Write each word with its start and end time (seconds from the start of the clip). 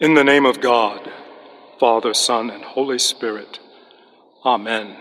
In 0.00 0.14
the 0.14 0.22
name 0.22 0.46
of 0.46 0.60
God, 0.60 1.10
Father, 1.80 2.14
Son, 2.14 2.50
and 2.50 2.62
Holy 2.62 3.00
Spirit. 3.00 3.58
Amen. 4.44 4.96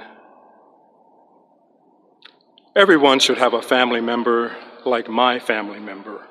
Everyone 2.76 3.20
should 3.20 3.38
have 3.38 3.54
a 3.54 3.62
family 3.62 4.02
member 4.02 4.56
like 4.86 5.08
my 5.08 5.38
family 5.38 5.80
member. 5.80 6.26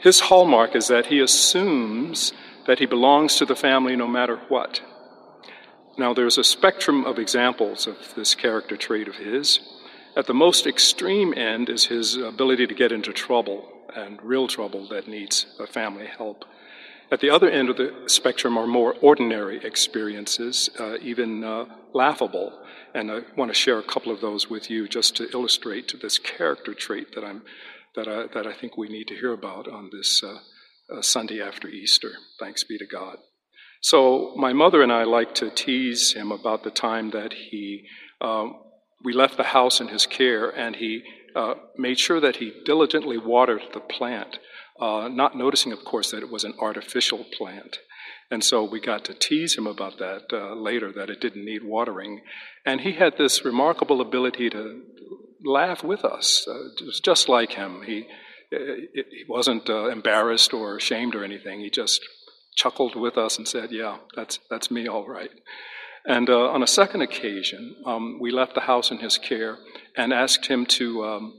His 0.00 0.20
hallmark 0.20 0.76
is 0.76 0.88
that 0.88 1.06
he 1.06 1.18
assumes 1.18 2.34
that 2.66 2.78
he 2.78 2.84
belongs 2.84 3.36
to 3.36 3.46
the 3.46 3.56
family 3.56 3.96
no 3.96 4.06
matter 4.06 4.36
what. 4.48 4.82
Now, 5.96 6.12
there's 6.12 6.36
a 6.36 6.44
spectrum 6.44 7.06
of 7.06 7.18
examples 7.18 7.86
of 7.86 7.96
this 8.16 8.34
character 8.34 8.76
trait 8.76 9.08
of 9.08 9.16
his. 9.16 9.60
At 10.14 10.26
the 10.26 10.34
most 10.34 10.66
extreme 10.66 11.32
end 11.32 11.70
is 11.70 11.86
his 11.86 12.18
ability 12.18 12.66
to 12.66 12.74
get 12.74 12.92
into 12.92 13.14
trouble, 13.14 13.66
and 13.96 14.22
real 14.22 14.46
trouble 14.46 14.86
that 14.88 15.08
needs 15.08 15.46
a 15.58 15.66
family 15.66 16.06
help. 16.06 16.44
At 17.12 17.18
the 17.18 17.30
other 17.30 17.50
end 17.50 17.68
of 17.68 17.76
the 17.76 17.92
spectrum 18.06 18.56
are 18.56 18.68
more 18.68 18.94
ordinary 19.00 19.64
experiences, 19.64 20.70
uh, 20.78 20.96
even 21.02 21.42
uh, 21.42 21.64
laughable. 21.92 22.62
And 22.94 23.10
I 23.10 23.20
want 23.36 23.50
to 23.50 23.54
share 23.54 23.78
a 23.78 23.84
couple 23.84 24.12
of 24.12 24.20
those 24.20 24.48
with 24.48 24.70
you 24.70 24.86
just 24.88 25.16
to 25.16 25.28
illustrate 25.32 25.92
this 26.00 26.18
character 26.18 26.72
trait 26.72 27.14
that, 27.14 27.24
I'm, 27.24 27.42
that, 27.96 28.06
I, 28.06 28.26
that 28.32 28.46
I 28.46 28.52
think 28.52 28.76
we 28.76 28.88
need 28.88 29.08
to 29.08 29.16
hear 29.16 29.32
about 29.32 29.66
on 29.66 29.90
this 29.92 30.22
uh, 30.22 30.38
uh 30.96 31.02
Sunday 31.02 31.40
after 31.40 31.66
Easter. 31.68 32.12
Thanks 32.38 32.62
be 32.62 32.78
to 32.78 32.86
God. 32.86 33.16
So, 33.80 34.34
my 34.36 34.52
mother 34.52 34.82
and 34.82 34.92
I 34.92 35.04
like 35.04 35.34
to 35.36 35.50
tease 35.50 36.12
him 36.12 36.30
about 36.30 36.62
the 36.62 36.70
time 36.70 37.10
that 37.10 37.32
he, 37.32 37.86
um, 38.20 38.60
we 39.02 39.12
left 39.12 39.36
the 39.36 39.42
house 39.42 39.80
in 39.80 39.88
his 39.88 40.06
care 40.06 40.50
and 40.50 40.76
he 40.76 41.02
uh, 41.34 41.54
made 41.76 41.98
sure 41.98 42.20
that 42.20 42.36
he 42.36 42.52
diligently 42.64 43.18
watered 43.18 43.62
the 43.72 43.80
plant 43.80 44.38
uh, 44.80 45.08
not 45.08 45.36
noticing, 45.36 45.72
of 45.72 45.84
course, 45.84 46.10
that 46.10 46.22
it 46.22 46.30
was 46.30 46.44
an 46.44 46.54
artificial 46.58 47.24
plant. 47.36 47.78
And 48.30 48.44
so 48.44 48.62
we 48.64 48.80
got 48.80 49.04
to 49.06 49.14
tease 49.14 49.56
him 49.56 49.66
about 49.66 49.98
that 49.98 50.26
uh, 50.32 50.54
later, 50.54 50.92
that 50.92 51.10
it 51.10 51.20
didn't 51.20 51.44
need 51.44 51.64
watering. 51.64 52.20
And 52.64 52.80
he 52.80 52.92
had 52.92 53.18
this 53.18 53.44
remarkable 53.44 54.00
ability 54.00 54.50
to 54.50 54.82
laugh 55.44 55.82
with 55.82 56.04
us. 56.04 56.46
Uh, 56.48 56.66
it 56.80 56.86
was 56.86 57.00
just 57.00 57.28
like 57.28 57.52
him. 57.52 57.82
He, 57.84 58.06
he 58.50 59.24
wasn't 59.28 59.68
uh, 59.68 59.88
embarrassed 59.88 60.54
or 60.54 60.76
ashamed 60.76 61.14
or 61.14 61.24
anything. 61.24 61.60
He 61.60 61.70
just 61.70 62.00
chuckled 62.56 62.94
with 62.94 63.18
us 63.18 63.36
and 63.36 63.48
said, 63.48 63.70
Yeah, 63.72 63.98
that's, 64.14 64.38
that's 64.48 64.70
me, 64.70 64.86
all 64.86 65.08
right. 65.08 65.30
And 66.06 66.30
uh, 66.30 66.50
on 66.50 66.62
a 66.62 66.66
second 66.66 67.02
occasion, 67.02 67.76
um, 67.84 68.18
we 68.20 68.30
left 68.30 68.54
the 68.54 68.62
house 68.62 68.90
in 68.90 68.98
his 68.98 69.18
care 69.18 69.58
and 69.96 70.12
asked 70.12 70.46
him 70.46 70.64
to 70.66 71.04
um, 71.04 71.34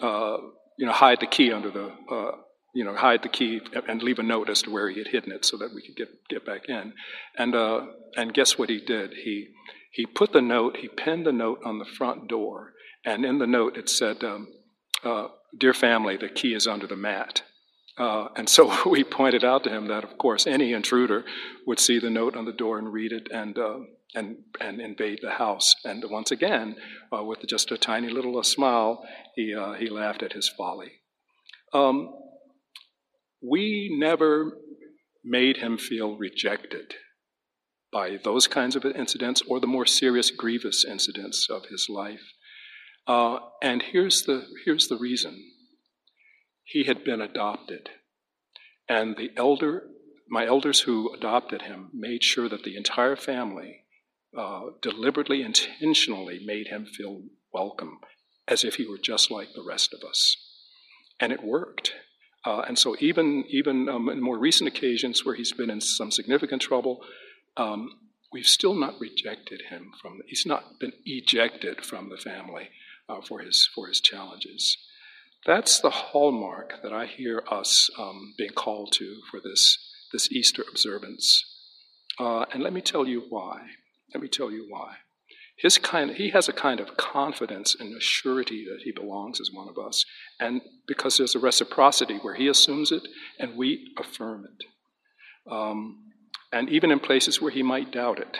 uh, 0.00 0.36
you 0.78 0.86
know, 0.86 0.92
hide 0.92 1.20
the 1.20 1.26
key 1.26 1.52
under 1.52 1.70
the 1.70 1.90
uh, 2.10 2.32
you 2.76 2.84
know, 2.84 2.94
hide 2.94 3.22
the 3.22 3.28
key 3.30 3.62
and 3.88 4.02
leave 4.02 4.18
a 4.18 4.22
note 4.22 4.50
as 4.50 4.60
to 4.60 4.70
where 4.70 4.90
he 4.90 4.98
had 4.98 5.08
hidden 5.08 5.32
it 5.32 5.46
so 5.46 5.56
that 5.56 5.72
we 5.74 5.80
could 5.80 5.96
get, 5.96 6.08
get 6.28 6.44
back 6.44 6.68
in. 6.68 6.92
And, 7.38 7.54
uh, 7.54 7.86
and 8.18 8.34
guess 8.34 8.58
what 8.58 8.68
he 8.68 8.80
did? 8.80 9.14
He, 9.24 9.48
he 9.90 10.04
put 10.04 10.34
the 10.34 10.42
note, 10.42 10.76
he 10.76 10.88
pinned 10.88 11.24
the 11.24 11.32
note 11.32 11.60
on 11.64 11.78
the 11.78 11.86
front 11.86 12.28
door, 12.28 12.74
and 13.02 13.24
in 13.24 13.38
the 13.38 13.46
note 13.46 13.78
it 13.78 13.88
said, 13.88 14.22
um, 14.22 14.48
uh, 15.02 15.28
Dear 15.58 15.72
family, 15.72 16.18
the 16.18 16.28
key 16.28 16.52
is 16.52 16.66
under 16.66 16.86
the 16.86 16.96
mat. 16.96 17.44
Uh, 17.96 18.26
and 18.36 18.46
so 18.46 18.70
we 18.90 19.02
pointed 19.04 19.42
out 19.42 19.64
to 19.64 19.70
him 19.70 19.88
that, 19.88 20.04
of 20.04 20.18
course, 20.18 20.46
any 20.46 20.74
intruder 20.74 21.24
would 21.66 21.80
see 21.80 21.98
the 21.98 22.10
note 22.10 22.36
on 22.36 22.44
the 22.44 22.52
door 22.52 22.78
and 22.78 22.92
read 22.92 23.10
it 23.10 23.28
and, 23.32 23.56
uh, 23.56 23.78
and, 24.14 24.36
and 24.60 24.82
invade 24.82 25.20
the 25.22 25.30
house. 25.30 25.74
And 25.82 26.04
once 26.10 26.30
again, 26.30 26.76
uh, 27.10 27.24
with 27.24 27.38
just 27.46 27.70
a 27.70 27.78
tiny 27.78 28.10
little 28.10 28.42
smile, 28.42 29.02
he, 29.34 29.54
uh, 29.54 29.72
he 29.72 29.88
laughed 29.88 30.22
at 30.22 30.34
his 30.34 30.46
folly. 30.46 30.92
Um, 31.72 32.12
we 33.48 33.94
never 33.98 34.52
made 35.24 35.58
him 35.58 35.78
feel 35.78 36.16
rejected 36.16 36.94
by 37.92 38.18
those 38.22 38.46
kinds 38.46 38.76
of 38.76 38.84
incidents 38.84 39.42
or 39.48 39.60
the 39.60 39.66
more 39.66 39.86
serious, 39.86 40.30
grievous 40.30 40.84
incidents 40.84 41.48
of 41.50 41.66
his 41.66 41.86
life. 41.88 42.32
Uh, 43.06 43.38
and 43.62 43.82
here's 43.82 44.22
the, 44.22 44.44
here's 44.64 44.88
the 44.88 44.96
reason 44.96 45.42
he 46.64 46.84
had 46.84 47.04
been 47.04 47.20
adopted. 47.20 47.88
And 48.88 49.16
the 49.16 49.30
elder, 49.36 49.84
my 50.28 50.46
elders 50.46 50.80
who 50.80 51.14
adopted 51.14 51.62
him 51.62 51.90
made 51.92 52.24
sure 52.24 52.48
that 52.48 52.64
the 52.64 52.76
entire 52.76 53.16
family 53.16 53.84
uh, 54.36 54.62
deliberately, 54.82 55.42
intentionally 55.42 56.40
made 56.44 56.68
him 56.68 56.84
feel 56.84 57.22
welcome 57.52 58.00
as 58.48 58.64
if 58.64 58.74
he 58.74 58.86
were 58.86 58.98
just 58.98 59.30
like 59.30 59.48
the 59.54 59.64
rest 59.66 59.94
of 59.94 60.06
us. 60.08 60.36
And 61.20 61.32
it 61.32 61.42
worked. 61.42 61.94
Uh, 62.46 62.62
and 62.68 62.78
so, 62.78 62.94
even 63.00 63.44
even 63.48 63.88
um, 63.88 64.08
in 64.08 64.22
more 64.22 64.38
recent 64.38 64.68
occasions 64.68 65.24
where 65.24 65.34
he's 65.34 65.52
been 65.52 65.68
in 65.68 65.80
some 65.80 66.12
significant 66.12 66.62
trouble, 66.62 67.02
um, 67.56 67.90
we've 68.32 68.46
still 68.46 68.74
not 68.74 68.94
rejected 69.00 69.62
him 69.68 69.90
from. 70.00 70.20
He's 70.28 70.46
not 70.46 70.78
been 70.78 70.92
ejected 71.04 71.84
from 71.84 72.08
the 72.08 72.16
family 72.16 72.68
uh, 73.08 73.20
for 73.20 73.40
his 73.40 73.68
for 73.74 73.88
his 73.88 74.00
challenges. 74.00 74.78
That's 75.44 75.80
the 75.80 75.90
hallmark 75.90 76.82
that 76.84 76.92
I 76.92 77.06
hear 77.06 77.42
us 77.50 77.90
um, 77.98 78.34
being 78.38 78.50
called 78.50 78.92
to 78.92 79.16
for 79.28 79.40
this 79.40 79.76
this 80.12 80.30
Easter 80.30 80.62
observance. 80.70 81.44
Uh, 82.16 82.44
and 82.52 82.62
let 82.62 82.72
me 82.72 82.80
tell 82.80 83.08
you 83.08 83.24
why. 83.28 83.60
Let 84.14 84.22
me 84.22 84.28
tell 84.28 84.52
you 84.52 84.66
why. 84.68 84.98
His 85.58 85.78
kind, 85.78 86.10
he 86.10 86.30
has 86.30 86.48
a 86.48 86.52
kind 86.52 86.80
of 86.80 86.96
confidence 86.98 87.74
and 87.78 87.96
a 87.96 88.00
surety 88.00 88.66
that 88.66 88.82
he 88.84 88.92
belongs 88.92 89.40
as 89.40 89.50
one 89.50 89.68
of 89.68 89.78
us. 89.78 90.04
And 90.38 90.60
because 90.86 91.16
there's 91.16 91.34
a 91.34 91.38
reciprocity 91.38 92.18
where 92.18 92.34
he 92.34 92.46
assumes 92.46 92.92
it 92.92 93.02
and 93.38 93.56
we 93.56 93.94
affirm 93.98 94.44
it. 94.44 94.66
Um, 95.50 96.02
and 96.52 96.68
even 96.68 96.90
in 96.90 97.00
places 97.00 97.40
where 97.40 97.50
he 97.50 97.62
might 97.62 97.90
doubt 97.90 98.18
it, 98.18 98.36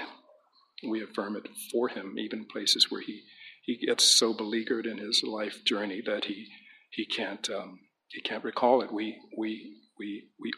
we 0.86 1.02
affirm 1.02 1.36
it 1.36 1.48
for 1.72 1.88
him, 1.88 2.16
even 2.18 2.44
places 2.44 2.90
where 2.90 3.00
he, 3.00 3.22
he 3.64 3.86
gets 3.86 4.04
so 4.04 4.34
beleaguered 4.34 4.86
in 4.86 4.98
his 4.98 5.22
life 5.26 5.64
journey 5.64 6.02
that 6.04 6.26
he, 6.26 6.48
he, 6.90 7.06
can't, 7.06 7.48
um, 7.48 7.80
he 8.08 8.20
can't 8.20 8.44
recall 8.44 8.82
it. 8.82 8.92
We, 8.92 9.18
we, 9.38 9.76
we, 9.98 10.28
we 10.38 10.50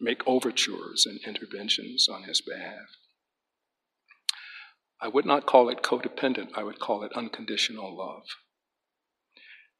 make 0.00 0.26
overtures 0.26 1.06
and 1.06 1.20
interventions 1.26 2.08
on 2.08 2.22
his 2.22 2.40
behalf. 2.40 2.88
I 5.00 5.08
would 5.08 5.26
not 5.26 5.46
call 5.46 5.68
it 5.68 5.82
codependent, 5.82 6.50
I 6.56 6.64
would 6.64 6.80
call 6.80 7.02
it 7.04 7.12
unconditional 7.14 7.96
love. 7.96 8.24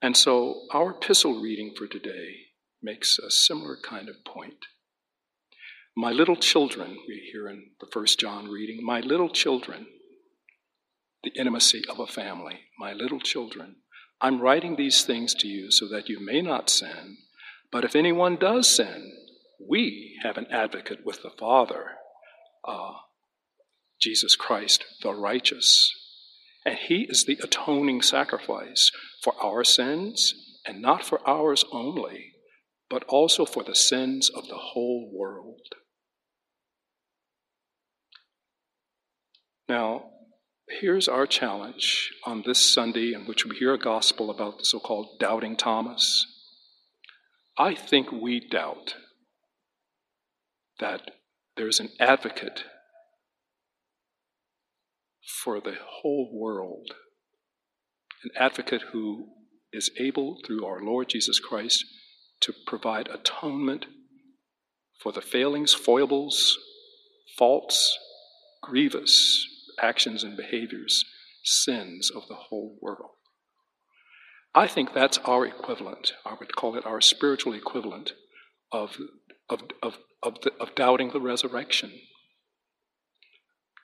And 0.00 0.16
so 0.16 0.62
our 0.72 0.92
epistle 0.92 1.40
reading 1.40 1.74
for 1.76 1.86
today 1.88 2.36
makes 2.80 3.18
a 3.18 3.30
similar 3.30 3.76
kind 3.82 4.08
of 4.08 4.24
point. 4.24 4.66
My 5.96 6.12
little 6.12 6.36
children, 6.36 6.96
we 7.08 7.28
hear 7.32 7.48
in 7.48 7.70
the 7.80 7.88
first 7.92 8.20
John 8.20 8.46
reading, 8.48 8.84
my 8.84 9.00
little 9.00 9.28
children, 9.28 9.88
the 11.24 11.32
intimacy 11.34 11.82
of 11.88 11.98
a 11.98 12.06
family, 12.06 12.60
my 12.78 12.92
little 12.92 13.18
children, 13.18 13.76
I'm 14.20 14.40
writing 14.40 14.76
these 14.76 15.04
things 15.04 15.34
to 15.34 15.48
you 15.48 15.72
so 15.72 15.88
that 15.88 16.08
you 16.08 16.24
may 16.24 16.42
not 16.42 16.70
sin, 16.70 17.18
but 17.72 17.84
if 17.84 17.96
anyone 17.96 18.36
does 18.36 18.68
sin, 18.68 19.12
we 19.68 20.18
have 20.22 20.36
an 20.36 20.46
advocate 20.50 21.04
with 21.04 21.22
the 21.22 21.30
Father, 21.30 21.92
uh, 22.64 22.92
Jesus 24.00 24.36
Christ, 24.36 24.84
the 25.02 25.12
righteous. 25.12 25.92
And 26.64 26.76
he 26.76 27.06
is 27.08 27.24
the 27.24 27.38
atoning 27.42 28.02
sacrifice 28.02 28.90
for 29.22 29.34
our 29.42 29.64
sins, 29.64 30.34
and 30.66 30.82
not 30.82 31.04
for 31.04 31.20
ours 31.26 31.64
only, 31.72 32.32
but 32.90 33.04
also 33.04 33.44
for 33.44 33.62
the 33.62 33.74
sins 33.74 34.28
of 34.28 34.48
the 34.48 34.56
whole 34.56 35.10
world. 35.12 35.60
Now, 39.68 40.10
here's 40.68 41.08
our 41.08 41.26
challenge 41.26 42.10
on 42.24 42.42
this 42.46 42.72
Sunday 42.72 43.12
in 43.12 43.26
which 43.26 43.44
we 43.44 43.56
hear 43.56 43.74
a 43.74 43.78
gospel 43.78 44.30
about 44.30 44.58
the 44.58 44.64
so 44.64 44.80
called 44.80 45.18
doubting 45.18 45.56
Thomas. 45.56 46.26
I 47.58 47.74
think 47.74 48.10
we 48.12 48.40
doubt 48.40 48.94
that 50.78 51.10
there's 51.56 51.80
an 51.80 51.90
advocate 51.98 52.64
for 55.28 55.60
the 55.60 55.76
whole 55.86 56.30
world, 56.32 56.94
an 58.24 58.30
advocate 58.36 58.82
who 58.92 59.26
is 59.72 59.90
able, 59.98 60.38
through 60.44 60.64
our 60.64 60.82
Lord 60.82 61.08
Jesus 61.10 61.38
Christ, 61.38 61.84
to 62.40 62.54
provide 62.66 63.08
atonement 63.08 63.86
for 65.02 65.12
the 65.12 65.20
failings, 65.20 65.74
foibles, 65.74 66.56
faults, 67.36 67.96
grievous 68.62 69.46
actions 69.80 70.24
and 70.24 70.36
behaviors, 70.36 71.04
sins 71.44 72.10
of 72.10 72.26
the 72.28 72.34
whole 72.34 72.78
world. 72.80 73.10
I 74.54 74.66
think 74.66 74.92
that's 74.92 75.18
our 75.18 75.46
equivalent. 75.46 76.14
I 76.24 76.34
would 76.38 76.56
call 76.56 76.76
it 76.76 76.86
our 76.86 77.00
spiritual 77.00 77.52
equivalent 77.52 78.12
of, 78.72 78.96
of, 79.48 79.62
of, 79.82 79.98
of, 80.22 80.40
the, 80.42 80.52
of 80.58 80.74
doubting 80.74 81.10
the 81.10 81.20
resurrection 81.20 81.92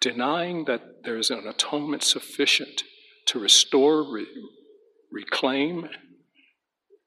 denying 0.04 0.66
that 0.66 1.02
there 1.02 1.16
is 1.16 1.30
an 1.30 1.48
atonement 1.48 2.02
sufficient 2.02 2.82
to 3.24 3.38
restore, 3.38 4.02
re- 4.12 4.26
reclaim, 5.10 5.88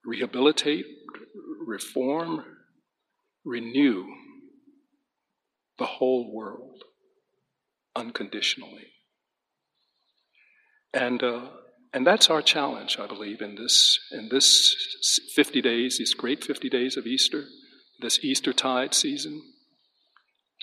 rehabilitate, 0.03 0.85
reform, 1.63 2.43
renew 3.45 4.03
the 5.77 5.85
whole 5.85 6.33
world 6.33 6.81
unconditionally. 7.95 8.87
And, 10.91 11.21
uh, 11.21 11.49
and 11.93 12.05
that's 12.05 12.31
our 12.31 12.41
challenge, 12.41 12.97
I 12.99 13.05
believe, 13.05 13.41
in 13.41 13.53
this, 13.53 13.99
in 14.11 14.29
this 14.31 14.75
50 15.35 15.61
days, 15.61 15.99
these 15.99 16.15
great 16.15 16.43
50 16.43 16.67
days 16.67 16.97
of 16.97 17.05
Easter, 17.05 17.43
this 18.01 18.23
Easter 18.23 18.53
tide 18.53 18.95
season, 18.95 19.43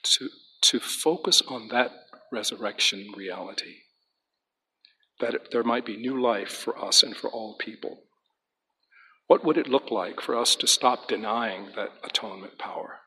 to, 0.02 0.28
to 0.62 0.80
focus 0.80 1.40
on 1.46 1.68
that 1.68 1.92
resurrection 2.34 3.06
reality. 3.16 3.76
That 5.20 5.52
there 5.52 5.62
might 5.62 5.86
be 5.86 5.96
new 5.96 6.20
life 6.20 6.50
for 6.50 6.74
us 6.84 7.02
and 7.02 7.16
for 7.16 7.30
all 7.30 7.56
people. 7.58 8.02
What 9.26 9.44
would 9.44 9.56
it 9.56 9.68
look 9.68 9.90
like 9.90 10.20
for 10.20 10.36
us 10.36 10.54
to 10.56 10.66
stop 10.66 11.08
denying 11.08 11.70
that 11.76 11.92
atonement 12.02 12.58
power? 12.58 12.98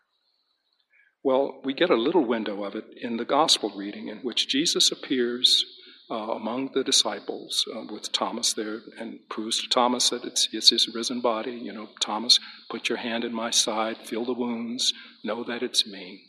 Well, 1.23 1.61
we 1.63 1.73
get 1.73 1.89
a 1.89 2.05
little 2.07 2.25
window 2.25 2.63
of 2.63 2.75
it 2.75 2.85
in 3.01 3.17
the 3.17 3.25
gospel 3.25 3.71
reading 3.75 4.07
in 4.07 4.19
which 4.19 4.47
Jesus 4.47 4.91
appears 4.91 5.65
uh, 6.09 6.15
among 6.15 6.71
the 6.73 6.83
disciples 6.83 7.65
uh, 7.75 7.83
with 7.91 8.11
Thomas 8.13 8.53
there 8.53 8.79
and 8.97 9.19
proves 9.29 9.61
to 9.61 9.67
Thomas 9.67 10.09
that 10.09 10.23
it's, 10.23 10.47
it's 10.53 10.69
his 10.69 10.87
risen 10.95 11.19
body. 11.19 11.51
You 11.51 11.73
know, 11.73 11.89
Thomas, 11.99 12.39
put 12.69 12.87
your 12.87 12.99
hand 12.99 13.25
in 13.25 13.33
my 13.33 13.51
side, 13.51 13.97
feel 14.05 14.23
the 14.23 14.33
wounds, 14.33 14.93
know 15.23 15.43
that 15.43 15.61
it's 15.61 15.85
me. 15.85 16.23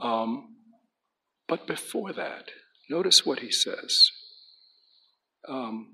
Um, 0.00 0.56
but 1.48 1.66
before 1.66 2.12
that, 2.12 2.50
notice 2.90 3.24
what 3.24 3.40
he 3.40 3.50
says. 3.50 4.10
Um, 5.48 5.88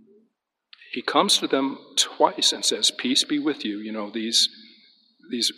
he 0.92 1.02
comes 1.02 1.38
to 1.38 1.46
them 1.46 1.78
twice 1.96 2.52
and 2.52 2.64
says, 2.64 2.90
Peace 2.90 3.24
be 3.24 3.38
with 3.38 3.64
you. 3.64 3.78
You 3.78 3.92
know, 3.92 4.10
these, 4.10 4.48
these, 5.30 5.52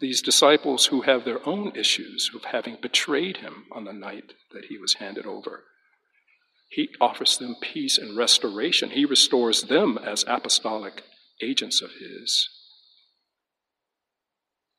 these 0.00 0.22
disciples 0.22 0.86
who 0.86 1.02
have 1.02 1.24
their 1.24 1.46
own 1.46 1.72
issues 1.74 2.30
of 2.34 2.44
having 2.44 2.78
betrayed 2.80 3.38
him 3.38 3.64
on 3.72 3.84
the 3.84 3.92
night 3.92 4.34
that 4.52 4.66
he 4.66 4.78
was 4.78 4.94
handed 4.94 5.26
over. 5.26 5.64
He 6.70 6.88
offers 7.00 7.38
them 7.38 7.56
peace 7.60 7.98
and 7.98 8.16
restoration. 8.16 8.90
He 8.90 9.04
restores 9.04 9.62
them 9.62 9.98
as 9.98 10.24
apostolic 10.26 11.02
agents 11.42 11.82
of 11.82 11.90
his. 12.00 12.48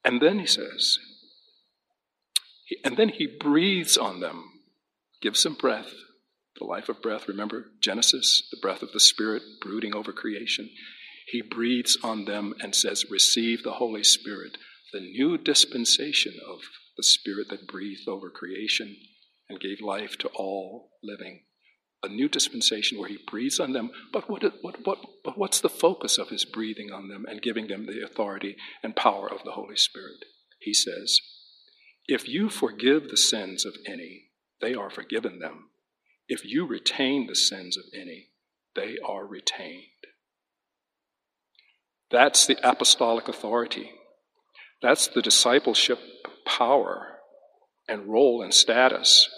And 0.03 0.21
then 0.21 0.39
he 0.39 0.45
says, 0.45 0.99
and 2.83 2.97
then 2.97 3.09
he 3.09 3.27
breathes 3.27 3.97
on 3.97 4.19
them, 4.19 4.51
gives 5.21 5.43
them 5.43 5.55
breath, 5.55 5.93
the 6.59 6.65
life 6.65 6.89
of 6.89 7.01
breath. 7.01 7.27
Remember 7.27 7.65
Genesis, 7.81 8.47
the 8.51 8.59
breath 8.61 8.81
of 8.81 8.91
the 8.91 8.99
Spirit 8.99 9.43
brooding 9.61 9.95
over 9.95 10.11
creation. 10.11 10.69
He 11.27 11.41
breathes 11.41 11.97
on 12.03 12.25
them 12.25 12.53
and 12.61 12.75
says, 12.75 13.09
Receive 13.09 13.63
the 13.63 13.73
Holy 13.73 14.03
Spirit, 14.03 14.57
the 14.93 14.99
new 14.99 15.37
dispensation 15.37 16.33
of 16.47 16.59
the 16.97 17.03
Spirit 17.03 17.49
that 17.49 17.67
breathed 17.67 18.07
over 18.07 18.29
creation 18.29 18.95
and 19.49 19.59
gave 19.59 19.81
life 19.81 20.17
to 20.19 20.29
all 20.29 20.91
living. 21.03 21.41
A 22.03 22.07
new 22.07 22.29
dispensation 22.29 22.99
where 22.99 23.09
he 23.09 23.17
breathes 23.29 23.59
on 23.59 23.73
them, 23.73 23.89
but, 24.13 24.29
what, 24.29 24.43
what, 24.61 24.85
what, 24.85 24.99
but 25.23 25.37
what's 25.37 25.59
the 25.59 25.69
focus 25.69 26.17
of 26.17 26.29
his 26.29 26.45
breathing 26.45 26.91
on 26.91 27.07
them 27.07 27.25
and 27.27 27.41
giving 27.41 27.67
them 27.67 27.85
the 27.85 28.03
authority 28.03 28.55
and 28.83 28.95
power 28.95 29.31
of 29.31 29.43
the 29.43 29.51
Holy 29.51 29.75
Spirit? 29.75 30.23
He 30.59 30.73
says, 30.73 31.19
If 32.07 32.27
you 32.27 32.49
forgive 32.49 33.09
the 33.09 33.17
sins 33.17 33.65
of 33.65 33.75
any, 33.85 34.29
they 34.61 34.73
are 34.73 34.89
forgiven 34.89 35.39
them. 35.39 35.69
If 36.27 36.45
you 36.45 36.65
retain 36.65 37.27
the 37.27 37.35
sins 37.35 37.77
of 37.77 37.83
any, 37.93 38.29
they 38.75 38.97
are 39.05 39.25
retained. 39.25 39.83
That's 42.11 42.45
the 42.45 42.57
apostolic 42.67 43.27
authority. 43.27 43.91
That's 44.81 45.07
the 45.07 45.21
discipleship 45.21 45.99
power 46.45 47.19
and 47.87 48.07
role 48.07 48.41
and 48.41 48.53
status 48.53 49.29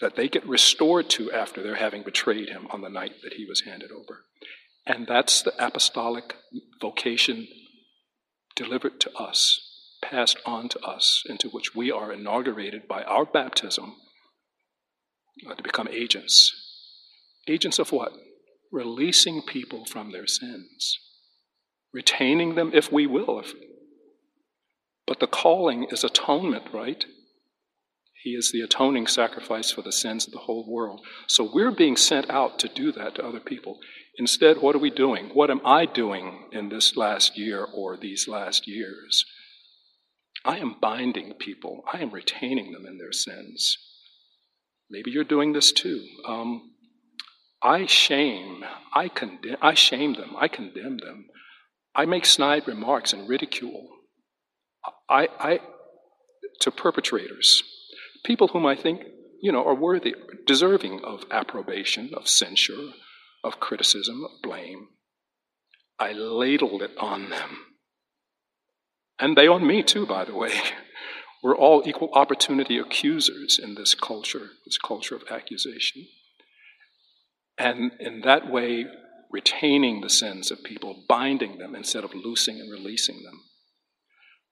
that 0.00 0.16
they 0.16 0.28
get 0.28 0.46
restored 0.46 1.10
to 1.10 1.32
after 1.32 1.62
their 1.62 1.74
having 1.74 2.02
betrayed 2.02 2.48
him 2.48 2.66
on 2.70 2.80
the 2.80 2.88
night 2.88 3.16
that 3.22 3.34
he 3.34 3.44
was 3.44 3.62
handed 3.62 3.90
over. 3.90 4.24
And 4.86 5.06
that's 5.06 5.42
the 5.42 5.52
apostolic 5.64 6.34
vocation 6.80 7.48
delivered 8.56 9.00
to 9.00 9.12
us, 9.14 9.60
passed 10.02 10.38
on 10.46 10.68
to 10.70 10.80
us, 10.80 11.22
into 11.28 11.48
which 11.48 11.74
we 11.74 11.90
are 11.90 12.12
inaugurated 12.12 12.86
by 12.88 13.02
our 13.02 13.24
baptism 13.24 13.96
uh, 15.48 15.54
to 15.54 15.62
become 15.62 15.88
agents. 15.88 16.52
Agents 17.48 17.78
of 17.78 17.92
what? 17.92 18.12
Releasing 18.70 19.42
people 19.42 19.84
from 19.84 20.12
their 20.12 20.26
sins, 20.26 20.98
retaining 21.92 22.54
them 22.54 22.70
if 22.74 22.92
we 22.92 23.06
will. 23.06 23.40
If, 23.40 23.54
but 25.06 25.20
the 25.20 25.26
calling 25.26 25.84
is 25.90 26.04
atonement, 26.04 26.64
right? 26.72 27.04
He 28.22 28.30
is 28.30 28.50
the 28.52 28.60
atoning 28.60 29.06
sacrifice 29.06 29.70
for 29.70 29.80
the 29.80 29.92
sins 29.92 30.26
of 30.26 30.32
the 30.32 30.40
whole 30.40 30.68
world. 30.68 31.00
So 31.28 31.48
we're 31.50 31.70
being 31.70 31.96
sent 31.96 32.28
out 32.28 32.58
to 32.58 32.68
do 32.68 32.92
that 32.92 33.14
to 33.14 33.24
other 33.24 33.40
people. 33.40 33.78
Instead, 34.18 34.58
what 34.58 34.74
are 34.74 34.80
we 34.80 34.90
doing? 34.90 35.30
What 35.32 35.50
am 35.50 35.60
I 35.64 35.86
doing 35.86 36.48
in 36.52 36.68
this 36.68 36.96
last 36.96 37.38
year 37.38 37.64
or 37.72 37.96
these 37.96 38.26
last 38.26 38.66
years? 38.66 39.24
I 40.44 40.58
am 40.58 40.76
binding 40.80 41.34
people, 41.34 41.82
I 41.92 41.98
am 42.00 42.10
retaining 42.10 42.72
them 42.72 42.86
in 42.86 42.98
their 42.98 43.12
sins. 43.12 43.76
Maybe 44.90 45.10
you're 45.10 45.24
doing 45.24 45.52
this 45.52 45.72
too. 45.72 46.06
Um, 46.26 46.72
I 47.62 47.86
shame, 47.86 48.64
I 48.94 49.08
condemn, 49.08 49.56
I 49.60 49.74
shame 49.74 50.14
them, 50.14 50.34
I 50.38 50.48
condemn 50.48 50.98
them. 50.98 51.26
I 51.94 52.06
make 52.06 52.26
snide 52.26 52.68
remarks 52.68 53.12
and 53.12 53.28
ridicule. 53.28 53.88
I, 55.08 55.28
I, 55.38 55.60
to 56.60 56.70
perpetrators, 56.70 57.62
people 58.24 58.48
whom 58.48 58.64
I 58.66 58.76
think, 58.76 59.02
you 59.42 59.50
know, 59.50 59.64
are 59.64 59.74
worthy, 59.74 60.14
deserving 60.46 61.02
of 61.04 61.24
approbation, 61.30 62.10
of 62.14 62.28
censure, 62.28 62.92
of 63.42 63.60
criticism, 63.60 64.24
of 64.24 64.30
blame. 64.42 64.88
I 65.98 66.12
ladle 66.12 66.80
it 66.82 66.92
on 66.98 67.30
them. 67.30 67.67
And 69.18 69.36
they 69.36 69.48
on 69.48 69.66
me 69.66 69.82
too, 69.82 70.06
by 70.06 70.24
the 70.24 70.34
way. 70.34 70.52
We're 71.42 71.56
all 71.56 71.82
equal 71.86 72.10
opportunity 72.14 72.78
accusers 72.78 73.60
in 73.62 73.74
this 73.76 73.94
culture, 73.94 74.50
this 74.64 74.78
culture 74.78 75.14
of 75.14 75.22
accusation. 75.30 76.06
And 77.56 77.92
in 78.00 78.22
that 78.22 78.50
way, 78.50 78.86
retaining 79.30 80.00
the 80.00 80.08
sins 80.08 80.50
of 80.50 80.64
people, 80.64 81.04
binding 81.08 81.58
them 81.58 81.74
instead 81.74 82.02
of 82.02 82.14
loosing 82.14 82.58
and 82.60 82.70
releasing 82.70 83.22
them. 83.22 83.42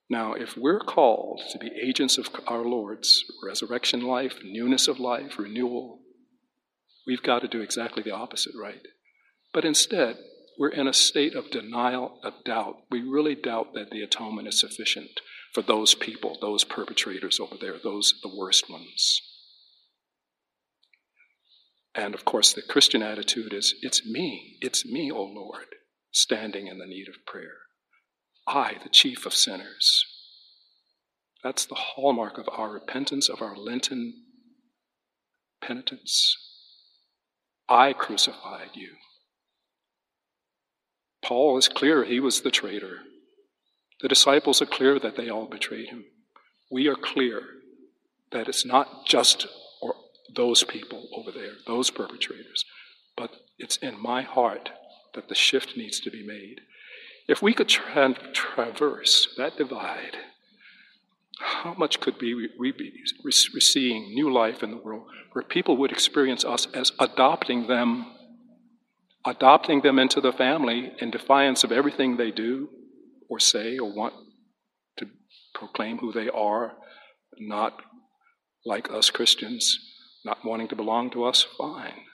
Now, 0.08 0.34
if 0.34 0.56
we're 0.56 0.80
called 0.80 1.42
to 1.50 1.58
be 1.58 1.72
agents 1.82 2.18
of 2.18 2.28
our 2.46 2.64
Lord's 2.64 3.24
resurrection 3.44 4.02
life, 4.02 4.38
newness 4.44 4.86
of 4.86 5.00
life, 5.00 5.38
renewal, 5.38 6.00
we've 7.06 7.22
got 7.22 7.40
to 7.40 7.48
do 7.48 7.60
exactly 7.60 8.02
the 8.02 8.14
opposite, 8.14 8.54
right? 8.60 8.86
But 9.52 9.64
instead, 9.64 10.18
we're 10.58 10.68
in 10.68 10.86
a 10.86 10.92
state 10.92 11.34
of 11.34 11.50
denial, 11.50 12.18
of 12.22 12.32
doubt. 12.44 12.76
We 12.90 13.02
really 13.02 13.34
doubt 13.34 13.74
that 13.74 13.90
the 13.90 14.02
atonement 14.02 14.48
is 14.48 14.60
sufficient 14.60 15.20
for 15.52 15.62
those 15.62 15.94
people, 15.94 16.38
those 16.40 16.64
perpetrators 16.64 17.38
over 17.40 17.56
there, 17.60 17.76
those 17.82 18.14
the 18.22 18.34
worst 18.34 18.70
ones. 18.70 19.20
And 21.94 22.14
of 22.14 22.24
course, 22.24 22.52
the 22.52 22.62
Christian 22.62 23.02
attitude 23.02 23.54
is 23.54 23.74
it's 23.80 24.04
me, 24.04 24.58
it's 24.60 24.84
me, 24.84 25.10
O 25.10 25.22
Lord, 25.22 25.66
standing 26.12 26.66
in 26.66 26.78
the 26.78 26.86
need 26.86 27.08
of 27.08 27.24
prayer. 27.26 27.56
I, 28.46 28.76
the 28.82 28.90
chief 28.90 29.24
of 29.26 29.34
sinners. 29.34 30.04
That's 31.42 31.64
the 31.64 31.74
hallmark 31.74 32.38
of 32.38 32.48
our 32.52 32.70
repentance, 32.70 33.28
of 33.28 33.40
our 33.40 33.56
Lenten 33.56 34.14
penitence. 35.62 36.36
I 37.68 37.92
crucified 37.92 38.70
you. 38.74 38.90
Paul 41.26 41.58
is 41.58 41.66
clear 41.66 42.04
he 42.04 42.20
was 42.20 42.42
the 42.42 42.52
traitor. 42.52 43.00
The 44.00 44.06
disciples 44.06 44.62
are 44.62 44.66
clear 44.66 45.00
that 45.00 45.16
they 45.16 45.28
all 45.28 45.46
betrayed 45.46 45.88
him. 45.88 46.04
We 46.70 46.86
are 46.86 46.94
clear 46.94 47.42
that 48.30 48.46
it's 48.48 48.64
not 48.64 49.06
just 49.06 49.48
or 49.82 49.96
those 50.32 50.62
people 50.62 51.08
over 51.16 51.32
there, 51.32 51.54
those 51.66 51.90
perpetrators, 51.90 52.64
but 53.16 53.30
it's 53.58 53.76
in 53.78 54.00
my 54.00 54.22
heart 54.22 54.70
that 55.14 55.28
the 55.28 55.34
shift 55.34 55.76
needs 55.76 55.98
to 56.00 56.12
be 56.12 56.24
made. 56.24 56.60
If 57.26 57.42
we 57.42 57.54
could 57.54 57.68
tra- 57.68 58.14
traverse 58.32 59.34
that 59.36 59.56
divide, 59.56 60.18
how 61.40 61.74
much 61.74 61.98
could 61.98 62.20
we, 62.20 62.50
we 62.56 62.70
be 62.70 62.92
seeing 63.32 64.14
new 64.14 64.32
life 64.32 64.62
in 64.62 64.70
the 64.70 64.76
world 64.76 65.08
where 65.32 65.42
people 65.42 65.76
would 65.78 65.90
experience 65.90 66.44
us 66.44 66.68
as 66.72 66.92
adopting 67.00 67.66
them, 67.66 68.15
adopting 69.26 69.80
them 69.80 69.98
into 69.98 70.20
the 70.20 70.32
family 70.32 70.92
in 71.00 71.10
defiance 71.10 71.64
of 71.64 71.72
everything 71.72 72.16
they 72.16 72.30
do, 72.30 72.68
or 73.28 73.40
say 73.40 73.76
or 73.76 73.92
want 73.92 74.14
to 74.96 75.06
proclaim 75.54 75.98
who 75.98 76.12
they 76.12 76.28
are, 76.28 76.74
not 77.38 77.82
like 78.64 78.90
us 78.90 79.10
Christians, 79.10 79.78
not 80.24 80.44
wanting 80.44 80.68
to 80.68 80.76
belong 80.76 81.10
to 81.10 81.24
us, 81.24 81.46
fine. 81.58 82.04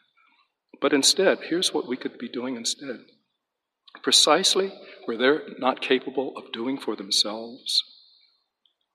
But 0.80 0.92
instead, 0.92 1.38
here's 1.48 1.72
what 1.72 1.86
we 1.86 1.96
could 1.96 2.18
be 2.18 2.28
doing 2.28 2.56
instead. 2.56 3.00
Precisely 4.02 4.72
where 5.04 5.16
they're 5.16 5.42
not 5.58 5.82
capable 5.82 6.36
of 6.36 6.52
doing 6.52 6.78
for 6.78 6.96
themselves, 6.96 7.82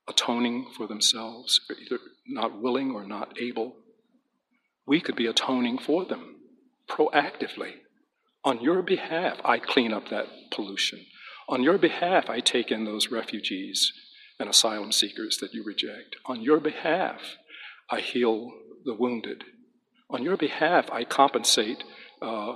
atoning 0.08 0.66
for 0.76 0.86
themselves, 0.86 1.60
either 1.70 2.00
not 2.26 2.60
willing 2.60 2.90
or 2.90 3.04
not 3.04 3.40
able. 3.40 3.76
We 4.86 5.00
could 5.00 5.16
be 5.16 5.26
atoning 5.26 5.78
for 5.78 6.04
them 6.04 6.36
proactively. 6.88 7.74
On 8.48 8.62
your 8.62 8.80
behalf, 8.80 9.36
I 9.44 9.58
clean 9.58 9.92
up 9.92 10.08
that 10.08 10.26
pollution. 10.50 11.04
On 11.50 11.62
your 11.62 11.76
behalf, 11.76 12.30
I 12.30 12.40
take 12.40 12.70
in 12.70 12.86
those 12.86 13.10
refugees 13.10 13.92
and 14.40 14.48
asylum 14.48 14.90
seekers 14.90 15.36
that 15.42 15.52
you 15.52 15.62
reject. 15.62 16.16
On 16.24 16.40
your 16.40 16.58
behalf, 16.58 17.36
I 17.90 18.00
heal 18.00 18.54
the 18.86 18.94
wounded. 18.94 19.44
On 20.08 20.22
your 20.22 20.38
behalf, 20.38 20.90
I 20.90 21.04
compensate, 21.04 21.84
uh, 22.22 22.52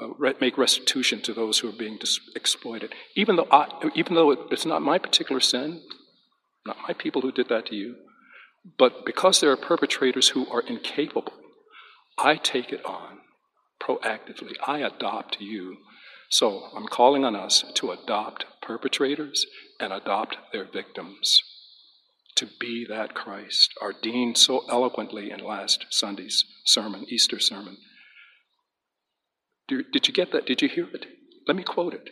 uh, 0.00 0.32
make 0.40 0.56
restitution 0.56 1.20
to 1.20 1.34
those 1.34 1.58
who 1.58 1.68
are 1.68 1.78
being 1.78 1.98
dis- 1.98 2.20
exploited. 2.34 2.94
Even 3.14 3.36
though, 3.36 3.48
I, 3.50 3.68
even 3.94 4.14
though 4.14 4.30
it's 4.30 4.64
not 4.64 4.80
my 4.80 4.96
particular 4.96 5.40
sin, 5.40 5.82
not 6.64 6.78
my 6.88 6.94
people 6.94 7.20
who 7.20 7.32
did 7.32 7.50
that 7.50 7.66
to 7.66 7.76
you, 7.76 7.96
but 8.78 9.04
because 9.04 9.42
there 9.42 9.50
are 9.50 9.58
perpetrators 9.58 10.30
who 10.30 10.48
are 10.48 10.62
incapable, 10.62 11.34
I 12.16 12.36
take 12.36 12.72
it 12.72 12.82
on 12.86 13.18
proactively. 13.80 14.54
I 14.66 14.78
adopt 14.78 15.40
you. 15.40 15.78
So 16.30 16.70
I'm 16.74 16.86
calling 16.86 17.24
on 17.24 17.36
us 17.36 17.64
to 17.74 17.92
adopt 17.92 18.46
perpetrators 18.62 19.46
and 19.78 19.92
adopt 19.92 20.38
their 20.52 20.64
victims 20.64 21.40
to 22.36 22.48
be 22.58 22.84
that 22.88 23.14
Christ. 23.14 23.72
Our 23.80 23.92
dean 23.92 24.34
so 24.34 24.64
eloquently 24.68 25.30
in 25.30 25.40
last 25.40 25.86
Sunday's 25.90 26.44
sermon, 26.64 27.06
Easter 27.08 27.38
sermon. 27.38 27.76
Did 29.68 30.08
you 30.08 30.14
get 30.14 30.32
that? 30.32 30.46
Did 30.46 30.60
you 30.60 30.68
hear 30.68 30.88
it? 30.92 31.06
Let 31.46 31.56
me 31.56 31.62
quote 31.62 31.94
it. 31.94 32.10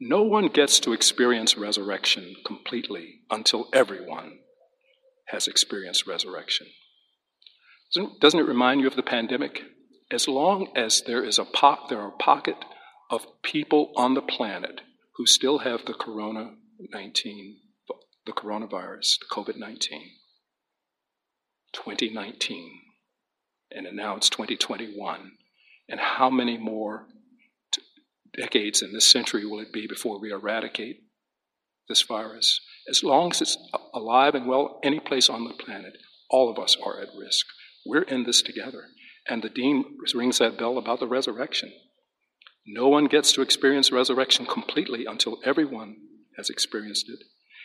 No 0.00 0.22
one 0.22 0.48
gets 0.48 0.80
to 0.80 0.92
experience 0.92 1.56
resurrection 1.56 2.34
completely 2.44 3.20
until 3.30 3.68
everyone 3.72 4.38
has 5.28 5.46
experienced 5.46 6.06
resurrection. 6.06 6.66
Doesn't 8.20 8.40
it 8.40 8.48
remind 8.48 8.80
you 8.80 8.88
of 8.88 8.96
the 8.96 9.02
pandemic? 9.02 9.62
As 10.14 10.28
long 10.28 10.68
as 10.76 11.02
there 11.02 11.24
is 11.24 11.40
a 11.40 11.44
po- 11.44 11.86
there 11.88 11.98
are 11.98 12.14
a 12.14 12.22
pocket 12.22 12.56
of 13.10 13.26
people 13.42 13.92
on 13.96 14.14
the 14.14 14.22
planet 14.22 14.82
who 15.16 15.26
still 15.26 15.58
have 15.58 15.84
the 15.86 15.92
corona 15.92 16.52
19 16.78 17.56
the 18.24 18.32
coronavirus, 18.32 19.18
the 19.18 19.26
COVID 19.30 19.56
19. 19.56 20.12
2019. 21.72 22.80
And 23.72 23.96
now 23.96 24.14
it's 24.16 24.30
2021. 24.30 25.32
And 25.88 26.00
how 26.00 26.30
many 26.30 26.56
more 26.56 27.06
t- 27.72 27.82
decades 28.40 28.82
in 28.82 28.92
this 28.92 29.10
century 29.10 29.44
will 29.44 29.58
it 29.58 29.72
be 29.72 29.88
before 29.88 30.20
we 30.20 30.30
eradicate 30.30 31.00
this 31.88 32.02
virus? 32.02 32.60
As 32.88 33.02
long 33.02 33.32
as 33.32 33.42
it's 33.42 33.58
alive 33.92 34.36
and 34.36 34.46
well, 34.46 34.78
any 34.84 35.00
place 35.00 35.28
on 35.28 35.44
the 35.44 35.54
planet, 35.54 35.98
all 36.30 36.48
of 36.48 36.58
us 36.62 36.76
are 36.82 37.00
at 37.00 37.08
risk. 37.18 37.46
We're 37.84 38.02
in 38.02 38.22
this 38.22 38.42
together. 38.42 38.84
And 39.28 39.42
the 39.42 39.48
dean 39.48 39.84
rings 40.14 40.38
that 40.38 40.58
bell 40.58 40.78
about 40.78 41.00
the 41.00 41.06
resurrection. 41.06 41.72
No 42.66 42.88
one 42.88 43.06
gets 43.06 43.32
to 43.32 43.42
experience 43.42 43.92
resurrection 43.92 44.46
completely 44.46 45.04
until 45.06 45.38
everyone 45.44 45.96
has 46.36 46.50
experienced 46.50 47.08
it. 47.08 47.20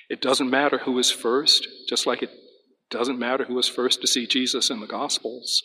It 0.09 0.21
doesn't 0.21 0.49
matter 0.49 0.79
who 0.79 0.97
is 0.99 1.11
first, 1.11 1.67
just 1.87 2.05
like 2.05 2.23
it 2.23 2.31
doesn't 2.89 3.19
matter 3.19 3.45
who 3.45 3.53
was 3.53 3.67
first 3.67 4.01
to 4.01 4.07
see 4.07 4.25
Jesus 4.25 4.69
in 4.69 4.79
the 4.79 4.87
Gospels. 4.87 5.61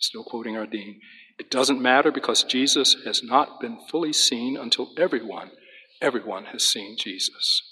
Still 0.00 0.24
quoting 0.24 0.56
our 0.56 0.66
dean. 0.66 1.00
It 1.38 1.50
doesn't 1.50 1.80
matter 1.80 2.12
because 2.12 2.44
Jesus 2.44 2.96
has 3.04 3.22
not 3.22 3.60
been 3.60 3.78
fully 3.90 4.12
seen 4.12 4.56
until 4.56 4.90
everyone, 4.98 5.50
everyone 6.00 6.46
has 6.46 6.64
seen 6.64 6.96
Jesus. 6.98 7.62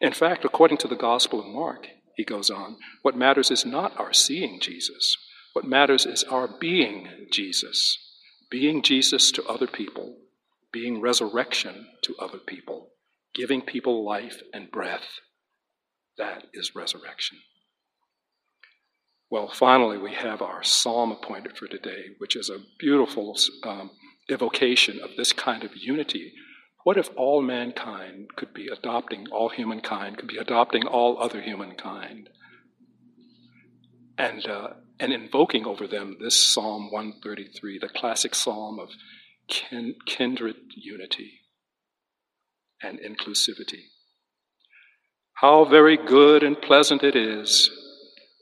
In 0.00 0.12
fact, 0.12 0.44
according 0.44 0.78
to 0.78 0.88
the 0.88 0.96
Gospel 0.96 1.40
of 1.40 1.46
Mark, 1.46 1.86
he 2.16 2.24
goes 2.24 2.50
on, 2.50 2.76
what 3.02 3.16
matters 3.16 3.50
is 3.50 3.64
not 3.64 3.98
our 3.98 4.12
seeing 4.12 4.60
Jesus. 4.60 5.16
What 5.54 5.64
matters 5.64 6.04
is 6.04 6.22
our 6.24 6.46
being 6.46 7.08
Jesus, 7.32 7.98
being 8.50 8.82
Jesus 8.82 9.32
to 9.32 9.44
other 9.46 9.66
people, 9.66 10.16
being 10.72 11.00
resurrection 11.00 11.86
to 12.02 12.14
other 12.20 12.38
people 12.38 12.90
giving 13.34 13.60
people 13.60 14.04
life 14.04 14.42
and 14.52 14.70
breath. 14.70 15.20
That 16.16 16.46
is 16.54 16.74
resurrection. 16.74 17.38
Well, 19.30 19.50
finally, 19.52 19.98
we 19.98 20.14
have 20.14 20.40
our 20.40 20.62
psalm 20.62 21.10
appointed 21.10 21.58
for 21.58 21.66
today, 21.66 22.04
which 22.18 22.36
is 22.36 22.48
a 22.48 22.62
beautiful 22.78 23.36
um, 23.64 23.90
evocation 24.30 25.00
of 25.02 25.16
this 25.16 25.32
kind 25.32 25.64
of 25.64 25.76
unity. 25.76 26.32
What 26.84 26.96
if 26.96 27.10
all 27.16 27.42
mankind 27.42 28.28
could 28.36 28.54
be 28.54 28.68
adopting, 28.68 29.26
all 29.32 29.48
humankind 29.48 30.18
could 30.18 30.28
be 30.28 30.36
adopting 30.36 30.86
all 30.86 31.20
other 31.20 31.40
humankind? 31.40 32.28
And, 34.16 34.46
uh, 34.46 34.68
and 35.00 35.12
invoking 35.12 35.66
over 35.66 35.86
them 35.86 36.16
this 36.20 36.52
Psalm 36.52 36.90
133, 36.90 37.78
the 37.78 37.88
classic 37.88 38.34
psalm 38.34 38.78
of 38.78 38.90
kin- 39.48 39.96
kindred 40.06 40.56
unity 40.76 41.40
and 42.82 42.98
inclusivity. 43.00 43.84
How 45.34 45.64
very 45.64 45.96
good 45.96 46.42
and 46.42 46.60
pleasant 46.60 47.02
it 47.02 47.16
is 47.16 47.70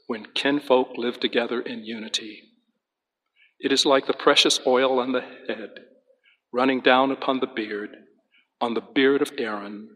when 0.07 0.27
kinfolk 0.35 0.89
live 0.97 1.19
together 1.19 1.59
in 1.59 1.83
unity. 1.83 2.43
It 3.59 3.71
is 3.71 3.85
like 3.85 4.05
the 4.05 4.13
precious 4.13 4.59
oil 4.67 4.99
on 4.99 5.11
the 5.11 5.21
head, 5.21 5.69
running 6.51 6.81
down 6.81 7.11
upon 7.11 7.39
the 7.39 7.47
beard, 7.47 7.95
on 8.61 8.73
the 8.73 8.81
beard 8.81 9.21
of 9.21 9.31
Aaron, 9.37 9.89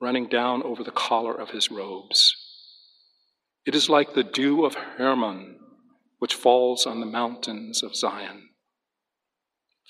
running 0.00 0.26
down 0.26 0.62
over 0.62 0.82
the 0.82 0.90
collar 0.90 1.34
of 1.34 1.50
his 1.50 1.70
robes. 1.70 2.34
It 3.64 3.74
is 3.74 3.88
like 3.88 4.14
the 4.14 4.24
dew 4.24 4.64
of 4.64 4.74
Hermon, 4.74 5.58
which 6.24 6.34
falls 6.34 6.86
on 6.86 7.00
the 7.00 7.06
mountains 7.06 7.82
of 7.82 7.94
Zion. 7.94 8.48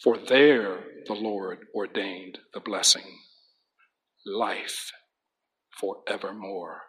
For 0.03 0.19
there 0.19 0.81
the 1.07 1.15
Lord 1.15 1.59
ordained 1.73 2.41
the 2.53 2.59
blessing 2.59 3.21
life 4.27 4.91
forevermore. 5.79 6.81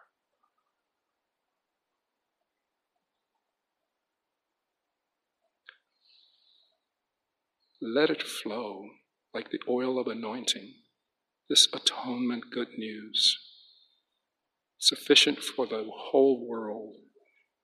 Let 7.80 8.10
it 8.10 8.24
flow 8.24 8.86
like 9.32 9.52
the 9.52 9.60
oil 9.68 10.00
of 10.00 10.08
anointing, 10.08 10.74
this 11.48 11.68
atonement 11.72 12.46
good 12.50 12.76
news, 12.76 13.38
sufficient 14.76 15.38
for 15.38 15.68
the 15.68 15.88
whole 15.88 16.44
world 16.44 16.96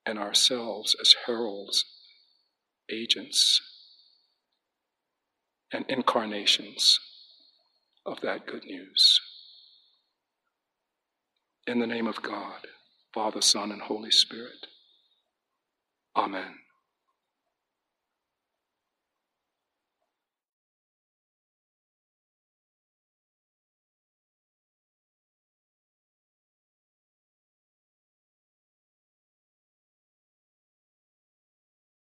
and 0.07 0.19
ourselves 0.19 0.97
as 1.01 1.15
heralds, 1.27 1.85
agents, 2.91 3.61
and 5.73 5.85
incarnations 5.89 6.99
of 8.05 8.21
that 8.21 8.47
good 8.47 8.65
news. 8.65 9.21
In 11.67 11.79
the 11.79 11.87
name 11.87 12.07
of 12.07 12.23
God, 12.23 12.67
Father, 13.15 13.41
Son, 13.41 13.71
and 13.71 13.83
Holy 13.83 14.11
Spirit. 14.11 14.67
Amen. 16.17 16.62